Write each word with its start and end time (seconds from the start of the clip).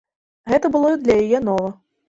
Гэта 0.53 0.71
было 0.77 0.91
для 1.03 1.21
яе 1.23 1.45
нова. 1.53 1.71